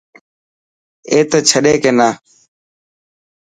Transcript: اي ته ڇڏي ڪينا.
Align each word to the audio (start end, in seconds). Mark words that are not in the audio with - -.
اي 1.11 1.19
ته 1.29 1.37
ڇڏي 1.49 1.73
ڪينا. 1.83 2.07